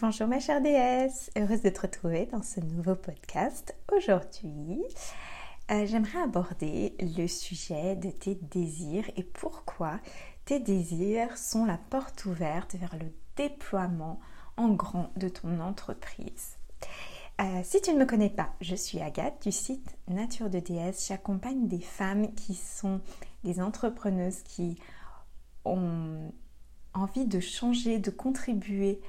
[0.00, 3.74] Bonjour ma chère déesse, heureuse de te retrouver dans ce nouveau podcast.
[3.96, 4.80] Aujourd'hui,
[5.72, 9.98] euh, j'aimerais aborder le sujet de tes désirs et pourquoi
[10.44, 14.20] tes désirs sont la porte ouverte vers le déploiement
[14.56, 16.58] en grand de ton entreprise.
[17.40, 21.08] Euh, si tu ne me connais pas, je suis Agathe du site Nature de Déesse.
[21.08, 23.00] J'accompagne des femmes qui sont
[23.42, 24.78] des entrepreneuses qui
[25.64, 26.30] ont
[26.94, 29.00] envie de changer, de contribuer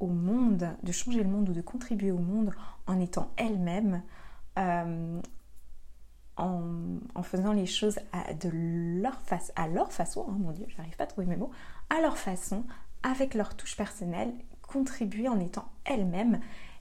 [0.00, 2.50] au monde, de changer le monde ou de contribuer au monde
[2.86, 4.02] en étant elle-même,
[4.58, 5.20] euh,
[6.36, 9.20] en, faisant les choses à, leur
[9.56, 11.50] à leur façon, hein, mon Dieu, j'arrive pas à trouver mes mots,
[11.90, 12.64] à leur façon,
[13.02, 14.32] avec leur touche personnelle,
[14.62, 16.40] contribuer en étant elle-même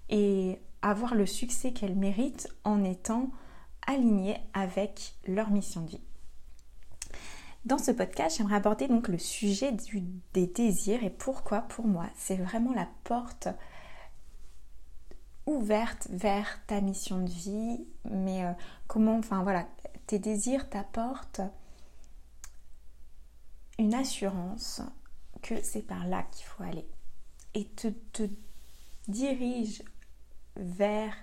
[0.10, 3.32] et avoir le succès qu'elles méritent en étant
[3.86, 6.02] alignées avec leur mission de vie.
[7.66, 9.76] Dans ce podcast, j'aimerais aborder donc le sujet
[10.34, 13.50] des désirs et pourquoi pour moi c'est vraiment la porte
[15.46, 18.52] ouverte vers ta mission de vie, mais euh,
[18.88, 19.68] comment, enfin voilà,
[20.08, 21.42] tes désirs t'apportent
[23.78, 24.82] une assurance
[25.42, 26.88] que c'est par là qu'il faut aller
[27.56, 28.24] et te, te
[29.08, 29.84] dirige
[30.56, 31.16] vers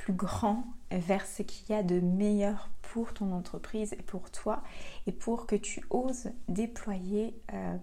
[0.00, 4.62] plus grand, vers ce qu'il y a de meilleur pour ton entreprise et pour toi
[5.06, 7.76] et pour que tu oses déployer euh,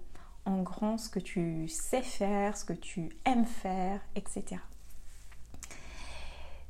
[0.46, 4.60] en grand ce que tu sais faire, ce que tu aimes faire, etc.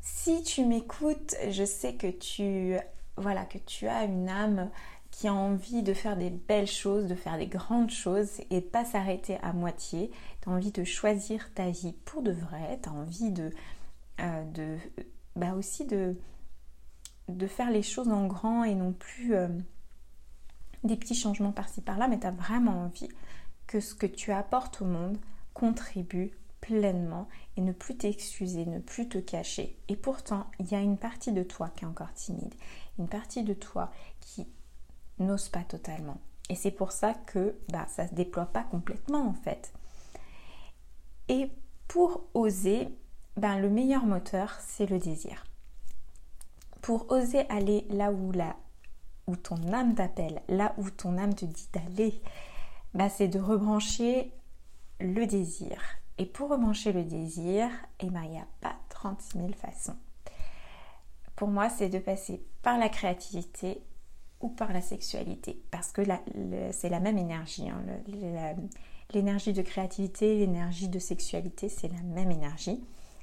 [0.02, 2.76] Si tu m'écoutes, je sais que tu
[3.16, 4.70] voilà que tu as une âme
[5.12, 8.84] qui a envie de faire des belles choses, de faire des grandes choses et pas
[8.84, 10.12] s'arrêter à moitié.
[10.42, 13.52] Tu as envie de choisir ta vie pour de vrai, tu as envie de,
[14.20, 14.78] euh, de
[15.38, 16.16] bah aussi de,
[17.48, 19.48] faire les choses en grand et non plus euh,
[20.84, 23.10] des petits changements par-ci par-là, mais tu as vraiment envie
[23.68, 25.18] que ce que tu apportes au monde
[25.54, 29.78] contribue pleinement et ne plus t'excuser, ne plus te cacher.
[29.88, 32.54] Et pourtant, il y a une partie de toi qui est encore timide,
[32.98, 34.48] une partie de toi qui
[35.20, 36.20] n'ose pas totalement.
[36.50, 39.74] Et c'est pour ça que bah, ça se déploie pas complètement en fait.
[41.30, 41.52] Et
[41.88, 42.90] pour oser,
[43.38, 45.44] ben, le meilleur moteur, c'est le désir
[46.88, 48.56] pour oser aller là où, là,
[49.28, 52.22] où ton âme t'appelle, là où ton âme te dit d'aller,
[52.94, 54.32] bah, c'est de rebrancher
[55.02, 55.82] le désir.
[56.18, 57.68] Et pour rebrancher le désir,
[58.00, 59.98] eh ben, il n'y a pas 36 000 façons.
[61.36, 63.82] Pour moi, c'est de passer par la créativité
[64.40, 66.04] ou par la sexualité, parce que
[66.72, 67.70] c'est la même énergie.
[67.70, 67.84] Hein.
[69.14, 72.82] L'énergie de créativité, l'énergie de sexualité, c'est la même énergie.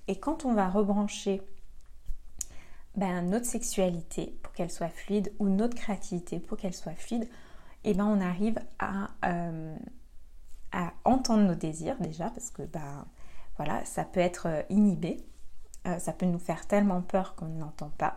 [0.09, 1.43] Et quand on va rebrancher
[2.97, 7.29] ben, notre sexualité pour qu'elle soit fluide ou notre créativité pour qu'elle soit fluide,
[7.87, 9.77] et eh ben on arrive à, euh,
[10.73, 13.05] à entendre nos désirs déjà parce que ben,
[13.57, 15.25] voilà, ça peut être euh, inhibé,
[15.87, 18.17] euh, ça peut nous faire tellement peur qu'on ne l'entend pas.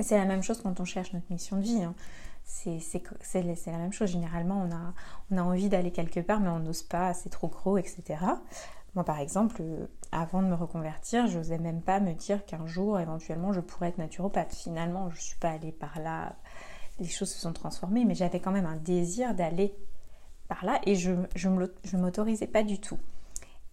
[0.00, 1.82] C'est la même chose quand on cherche notre mission de vie.
[1.82, 1.94] Hein.
[2.44, 2.80] C'est
[3.66, 4.10] la même chose.
[4.10, 4.92] Généralement, on a,
[5.30, 8.16] on a envie d'aller quelque part, mais on n'ose pas, c'est trop gros, etc.
[8.94, 12.66] Moi, par exemple, euh, avant de me reconvertir, je n'osais même pas me dire qu'un
[12.66, 14.54] jour, éventuellement, je pourrais être naturopathe.
[14.54, 16.36] Finalement, je ne suis pas allée par là.
[17.00, 19.74] Les choses se sont transformées, mais j'avais quand même un désir d'aller
[20.48, 22.98] par là et je ne m'autorisais pas du tout.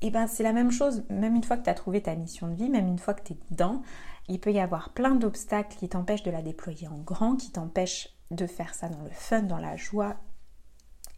[0.01, 2.47] Et bien, c'est la même chose, même une fois que tu as trouvé ta mission
[2.47, 3.83] de vie, même une fois que tu es dedans,
[4.27, 8.09] il peut y avoir plein d'obstacles qui t'empêchent de la déployer en grand, qui t'empêchent
[8.31, 10.15] de faire ça dans le fun, dans la joie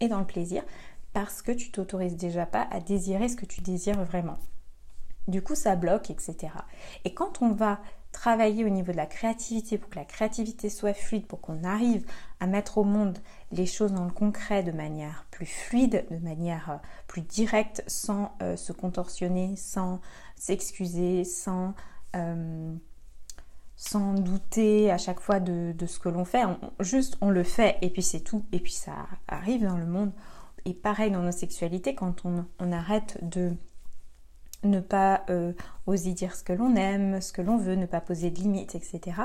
[0.02, 0.63] et dans le plaisir
[1.13, 4.38] parce que tu t'autorises déjà pas à désirer ce que tu désires vraiment.
[5.28, 6.50] Du coup, ça bloque, etc.
[7.06, 7.79] Et quand on va
[8.12, 12.06] travailler au niveau de la créativité pour que la créativité soit fluide, pour qu'on arrive
[12.40, 13.18] à mettre au monde
[13.51, 18.35] les choses dans le concret de manière plus fluide, de manière euh, plus directe, sans
[18.41, 20.00] euh, se contorsionner, sans
[20.35, 21.24] s'excuser,
[22.16, 22.75] euh,
[23.75, 26.44] sans douter à chaque fois de, ce que l'on fait.
[26.80, 28.45] juste, on le fait et puis c'est tout.
[28.51, 30.12] Et puis ça arrive dans le monde
[30.66, 33.53] et pareil dans nos sexualités, quand on, arrête de
[34.63, 35.54] ne pas euh,
[35.88, 38.75] oser dire ce que l'on aime, ce que l'on veut, ne pas poser de limites,
[38.75, 39.18] etc.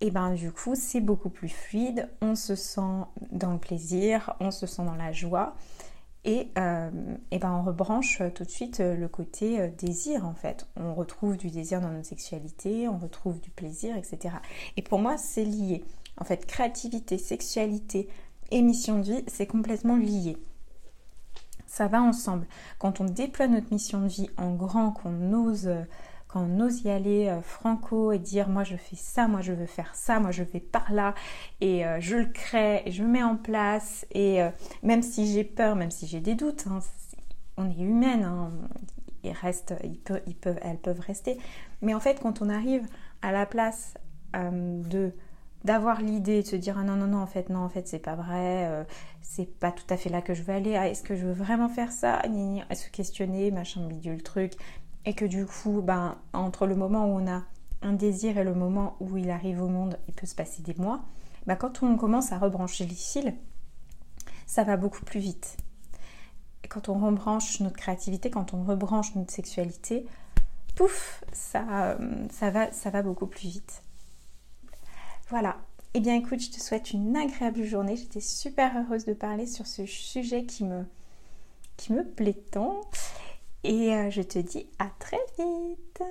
[0.00, 4.52] Et ben du coup c'est beaucoup plus fluide, on se sent dans le plaisir, on
[4.52, 5.56] se sent dans la joie
[6.24, 6.90] et, euh,
[7.32, 10.68] et ben on rebranche tout de suite le côté euh, désir en fait.
[10.76, 14.36] On retrouve du désir dans notre sexualité, on retrouve du plaisir, etc.
[14.76, 15.82] Et pour moi c'est lié.
[16.16, 18.08] En fait créativité, sexualité
[18.52, 20.36] et mission de vie c'est complètement lié
[21.68, 22.46] ça va ensemble.
[22.78, 25.70] Quand on déploie notre mission de vie en grand, qu'on ose,
[26.26, 29.52] quand on ose y aller euh, franco et dire moi je fais ça, moi je
[29.52, 31.14] veux faire ça, moi je vais par là
[31.60, 34.50] et euh, je le crée et je le mets en place et euh,
[34.82, 36.80] même si j'ai peur, même si j'ai des doutes, hein,
[37.56, 38.50] on est humaine, hein,
[39.24, 39.34] ils
[40.26, 41.38] ils peuvent, elles peuvent rester.
[41.82, 42.86] Mais en fait, quand on arrive
[43.22, 43.94] à la place
[44.36, 45.12] euh, de
[45.64, 47.98] d'avoir l'idée de se dire ah non non non en fait non en fait c'est
[47.98, 48.84] pas vrai euh,
[49.22, 50.76] c'est pas tout à fait là que je veux aller.
[50.76, 52.22] Ah, est-ce que je veux vraiment faire ça?
[52.70, 54.54] À se questionner machin bidule truc.
[55.04, 57.42] Et que du coup ben entre le moment où on a
[57.82, 60.74] un désir et le moment où il arrive au monde il peut se passer des
[60.74, 61.00] mois
[61.46, 63.32] ben, quand on commence à rebrancher les fils
[64.46, 65.56] ça va beaucoup plus vite.
[66.68, 70.04] Quand on rebranche notre créativité quand on rebranche notre sexualité
[70.74, 71.96] pouf ça
[72.30, 73.82] ça va ça va beaucoup plus vite
[75.28, 75.56] voilà.
[75.94, 77.96] Eh bien écoute, je te souhaite une agréable journée.
[77.96, 80.84] J'étais super heureuse de parler sur ce sujet qui me,
[81.76, 82.80] qui me plaît tant.
[83.64, 86.02] Et euh, je te dis à très vite.